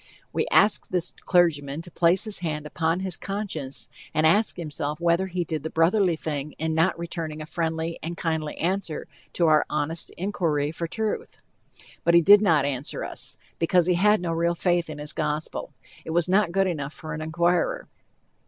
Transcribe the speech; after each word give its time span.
We 0.33 0.47
ask 0.49 0.87
this 0.87 1.13
clergyman 1.27 1.83
to 1.83 1.91
place 1.91 2.23
his 2.23 2.39
hand 2.39 2.65
upon 2.65 3.01
his 3.01 3.17
conscience 3.17 3.87
and 4.15 4.25
ask 4.25 4.57
himself 4.57 4.99
whether 4.99 5.27
he 5.27 5.43
did 5.43 5.61
the 5.61 5.69
brotherly 5.69 6.15
thing 6.15 6.53
in 6.53 6.73
not 6.73 6.97
returning 6.97 7.39
a 7.39 7.45
friendly 7.45 7.99
and 8.01 8.17
kindly 8.17 8.57
answer 8.57 9.07
to 9.33 9.45
our 9.45 9.63
honest 9.69 10.09
inquiry 10.17 10.71
for 10.71 10.87
truth. 10.87 11.37
But 12.03 12.15
he 12.15 12.21
did 12.21 12.41
not 12.41 12.65
answer 12.65 13.03
us, 13.03 13.37
because 13.59 13.85
he 13.85 13.93
had 13.93 14.21
no 14.21 14.31
real 14.33 14.55
faith 14.55 14.89
in 14.89 14.97
his 14.97 15.13
gospel. 15.13 15.71
It 16.03 16.09
was 16.09 16.27
not 16.27 16.51
good 16.51 16.65
enough 16.65 16.93
for 16.93 17.13
an 17.13 17.21
inquirer. 17.21 17.87